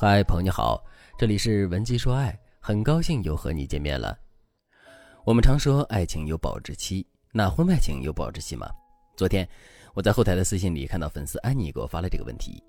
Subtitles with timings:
[0.00, 0.80] 嗨，朋友你好，
[1.18, 4.16] 这里是文姬说爱，很高兴又和你见面了。
[5.24, 8.70] 我们常说爱情有保质期，那婚外情有保质期吗？
[9.16, 9.44] 昨天
[9.94, 12.62] 我在后台的私信里看到粉丝安妮给我发了这个问题。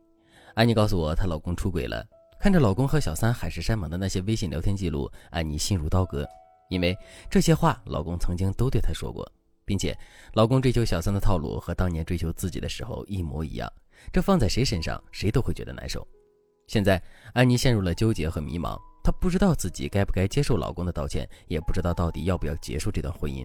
[0.56, 2.04] 安妮告诉我她老公出轨了，
[2.40, 6.28] 看着老公和小三海誓山盟的那些微信聊天记录，安妮心如刀割，
[6.72, 6.98] 因为
[7.30, 9.32] 这些话老公曾经都对她说过，
[9.66, 9.96] 并且
[10.34, 13.72] 老公追求小三的套路和当年追求自己的时候一模一样，
[14.12, 16.08] 这放在谁身上谁都会觉得难受。
[16.70, 17.02] 现在，
[17.34, 18.80] 安妮陷入了纠结和迷茫。
[19.04, 23.44] 她不知道自己该不该接受老公的道歉，也不知道到底要不要结束这段婚姻。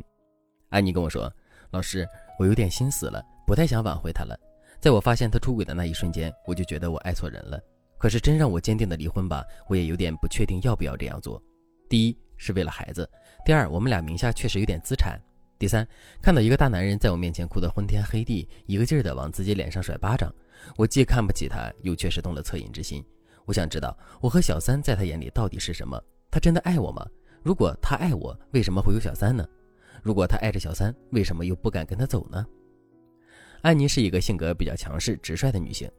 [0.68, 1.32] 安妮跟我说
[1.72, 2.06] ：“老师，
[2.38, 4.38] 我有点心死了，不太想挽回他了。
[4.78, 7.58] 在我发现他出轨的那一瞬间，我就觉得我爱错人了。
[7.96, 11.42] 可是真让我坚定的离婚吧，我也有点不确定要不要这样做。
[11.88, 13.08] 第一是为了孩子，
[13.42, 15.18] 第二我们俩名下确实有点资产，
[15.58, 15.86] 第三
[16.20, 20.30] 看到一个大男人在我面前哭得昏天黑地，一个劲儿的往自己脸上甩巴掌，
[20.76, 23.04] 我既看不起他，又确实动了恻隐之心。”
[23.46, 26.02] 我想知道，我和小三在他眼里到底是什么？
[26.30, 27.06] 他真的爱我吗？
[27.42, 29.46] 如果他爱我，为什么会有小三呢？
[30.02, 32.46] 如果他爱着小三，为什么又不敢跟他走呢？
[33.60, 35.90] 安妮是一个性格比较强势、直率的女性，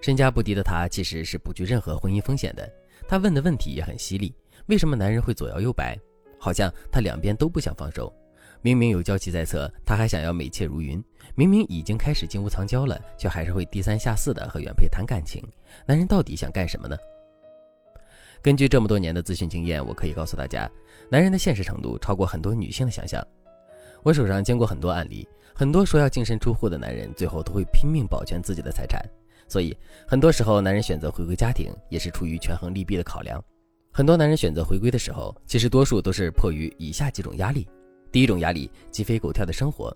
[0.00, 2.68] 身家不低的她其实是不惧任何婚姻风险的。
[3.08, 4.34] 她问的问题也很犀利：
[4.66, 5.96] 为什么男人会左摇右摆？
[6.38, 8.12] 好像她两边都不想放手。
[8.62, 11.02] 明明有娇妻在侧，他还想要美妾如云；
[11.34, 15.42] 明明已经开始金屋藏娇了，却还是会低三下四的和原配谈感情。
[15.84, 16.96] 男人到底想干什么呢？
[18.40, 20.70] 根据这么多年的咨询经验，我可以告诉大家，
[21.10, 23.20] 男人的现实程度超过很多女性的想象。
[24.04, 29.00] 我手上见过很多案例，很多说要净身出户的男人，最后都会拼命保全自己的财产。
[29.48, 29.76] 所以，
[30.06, 33.42] 很多时候男人选择回归家庭，也是出于权衡利弊的考量。
[33.92, 37.68] 很多男人选择回归的时候，其实多数都是迫于以下几种压力。
[38.12, 39.90] 第一种压力，鸡飞狗跳的生活，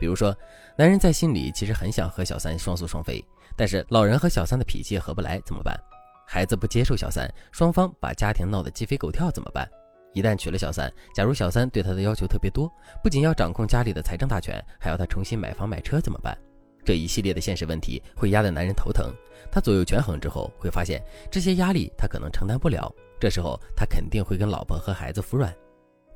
[0.00, 0.34] 比如说，
[0.76, 3.22] 男人在心里其实很想和小三双宿双飞，
[3.54, 5.78] 但是老人和小三的脾气合不来怎么办？
[6.26, 9.68] 孩子不接受小三，双方把家庭闹得鸡飞狗跳怎么办？
[10.14, 12.72] 一旦娶了小三，假如小三对他的要求特别多，
[13.02, 16.36] 不仅要掌控家里的财政大权，还要他重新买房买车怎么办？
[16.84, 19.12] 这一系列的现实问题会压得男人头疼，
[19.52, 25.54] 他左右权衡之后会发现这些压力他可能承担不了，这时候他肯定会跟老婆和孩子服软。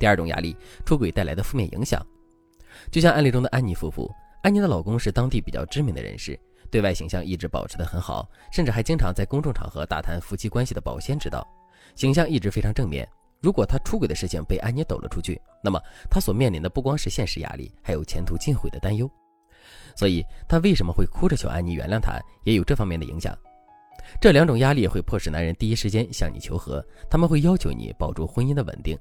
[0.02, 2.04] 第二种压力，出轨带来的负面影响，
[2.90, 6.36] 就像案例中的安妮夫妇，安妮的老公是当地比较知名的人士，
[6.72, 11.46] 对外形象一直保持得很好，甚至还经常在公众场合大谈夫妻关系的保鲜之道，
[11.94, 13.08] 形象一直非常正面。
[13.40, 15.80] 如果他出轨的事情被安妮抖了出去，那么
[16.10, 19.08] 他所面临的不光是现实压力，还有前途尽毁的担忧。
[19.94, 23.32] 所以，他为什么会哭着求安妮原谅他，也有这方面的影响。
[24.20, 28.98] 这两种压力会迫使男人第一时间向你求和，他们会要求你保住婚姻的稳定。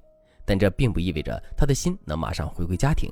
[0.52, 3.10] 但这并不意味着他的心能马上回归家庭。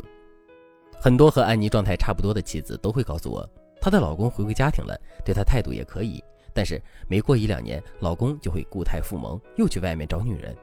[1.00, 6.22] 很多和安妮状态差不多的妻子都会告诉我，她的老公回归家庭了，对她态度也可以，
[6.54, 10.54] 但是没过一两年，老公就会固态复萌，又去外面找女人。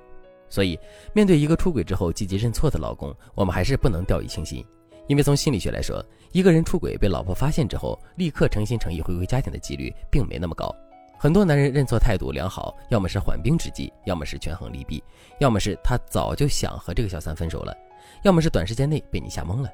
[0.50, 0.78] 所以，
[1.14, 4.62] 面对一个出轨之后积极认错的老公，我们还是不能掉以轻心，
[5.06, 10.70] 因为从心理学来说，一个人出轨被老婆发现之后，立刻诚心诚意回归家庭的几率并没那么高。
[11.18, 15.02] 很多男人认错态度良好，要么是缓兵之计，要么是权衡利弊，
[15.40, 17.74] 要么是他早就想和这个小三分手了，
[18.22, 19.70] 要么是短时间内被你吓懵了。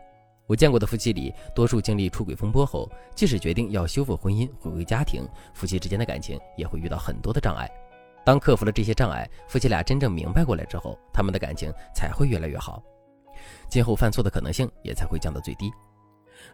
[0.47, 7.69] 我见过的夫妻里，多数经历出轨风波后，即使决定要修复婚姻、回归家庭，夫妻之间的感情也会遇到很多的障碍。
[8.25, 12.83] 当克服了这些障碍，夫妻俩真正明白过来之后，他们的感情才会越来越好，
[13.69, 15.73] 今后犯错的可能性也才会降到最低。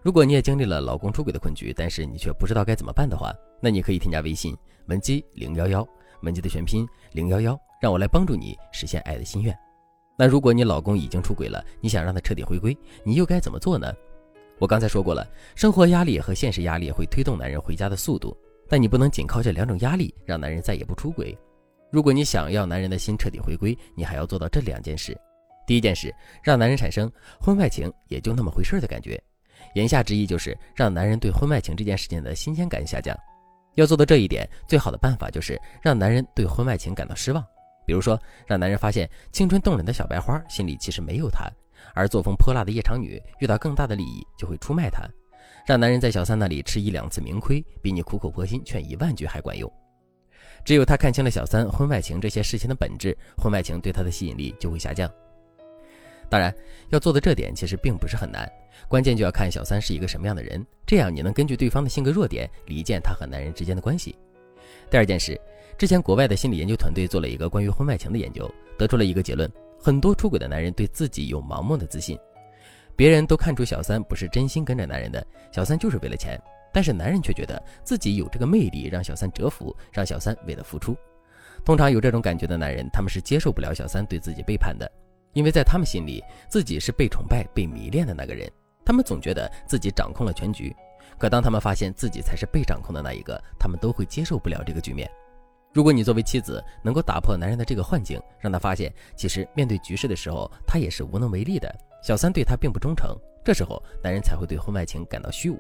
[0.03, 4.57] 如果你也经历了老公出轨的困局，但是你却不知道该怎么办的话，那你可以添加微信
[4.87, 5.87] 文姬零幺幺，
[6.23, 9.57] 文姬的全拼零幺幺，让我来帮助你实现爱的心愿。
[10.17, 13.93] 那如果你老公已经出轨了，你想让他彻底回归，你又该怎么做呢？
[14.59, 18.37] 我刚才说过了，生活压力和现实压力会推动男人回家的速度，
[18.69, 21.39] 但你不能仅靠这两种压力让男人再也不出轨。
[21.91, 25.17] 如果你想要男人的心彻底回归，你还要做到这两件事。
[25.67, 26.13] 第一件事，
[26.43, 27.11] 让男人产生
[27.41, 29.23] 婚外情也就那么回事的感觉。
[29.75, 33.17] 言下之意就是让男人对婚外情这件事情的新鲜感下降。
[33.75, 37.45] 要做到这一点，最好的办法就是让男人对婚外情感到失望。
[37.87, 41.49] 比如说，让男人发现青春动人的小白花心里其实没有他，
[41.95, 45.09] 而作风泼辣的夜场女遇到更大的利益就会出卖他。
[45.65, 49.71] 让男人在小三那里吃一两次明亏，比你苦口婆心劝一万句还管用。
[50.65, 55.11] 只有他看清了小三婚外情这些事情的本质，婚外情对他的吸引力就会下降。
[56.31, 56.55] 当然，
[56.91, 58.51] 要做的这点其实并不是很难，
[58.87, 64.15] 关键就要看小三是一个什么样的人，这样你能根据对方的性格弱点，离间他和男人之间的关系。
[64.91, 65.41] 第二件事，
[65.79, 72.19] 之前国外的心理研究团队做了一个关于婚外情的研究，得出了一个结论：很多出轨的男人对自己有盲目的自信，
[72.95, 76.41] 别人都看出小三不是真心跟着男人的，小三就是为了钱，
[76.73, 80.97] 但是男人却觉得自己有这个魅力让小三折服，让小三为了付出。
[81.65, 84.91] 通常有这种感觉的男人，他们是接受不了小三对自己背叛的，
[85.33, 88.51] 因为在他们心里，自己是被崇拜、被迷恋的那个人。
[88.85, 90.75] 他们总觉得自己掌控了全局，
[91.19, 95.11] 可当他们发现自己才是被掌控的那一个，他们都会接受不了这个局面。
[95.73, 101.73] 如果你作为妻子能够打破男人的这个幻境，让他发现其实面对局势的时候，他也是无能为力的，
[102.03, 103.15] 小三对他并不忠诚，
[103.45, 105.59] 这时候男人才会对婚外情感到虚无。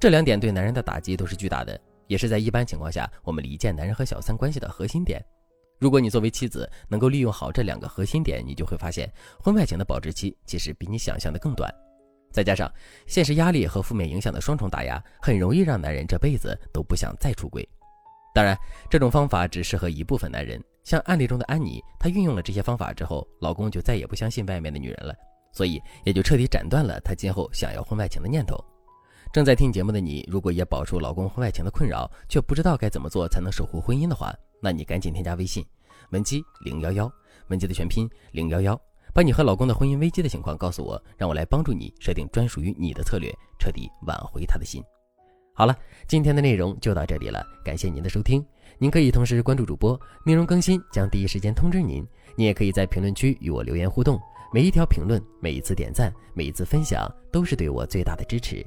[0.00, 1.78] 这两点对男人的打击都是巨大的。
[2.06, 5.24] 也是在一般情况下，我们离间男人和小三关系的核心点。
[5.80, 9.10] 如果你作为妻子能够利用好这两个核心点，你就会发现
[9.42, 11.74] 婚外情的保质期其实比你想象的更短。
[12.30, 12.70] 再加上
[13.06, 17.66] 现实压力和负面影响的双重打压，很容易让男人这辈子都不想再出轨。
[18.34, 18.56] 当然，
[18.90, 20.62] 这种方法只适合一部分男人。
[20.84, 25.14] 像案例中的安妮，她运用了这些方法之后，老公就再也不相信外面的女人了，
[25.50, 28.62] 所以也就彻底斩断了他今后想要婚外情的念头。
[29.32, 35.64] 正在听节目的你，如果也饱受老公婚外情的困扰，却不知道该怎么做才能守护婚姻的话，那你赶紧添加微信
[36.10, 37.08] 文姬零幺幺，
[37.46, 38.80] 文姬的全拼零幺幺，
[39.14, 44.82] 把你和老公的婚姻危机的情况告诉我，让我来帮助你设定专属于你的策略，彻底挽回他的心。
[45.54, 45.78] 好了，
[46.08, 48.44] 今天的内容就到这里了，感谢您的收听。
[48.78, 52.04] 您可以同时关注主播，内容更新将第一时间通知您。
[52.36, 54.18] 您也可以在评论区与我留言互动，
[54.52, 58.66] 每一条评论、每一次点赞、每一次分享，都是对我最大的支持。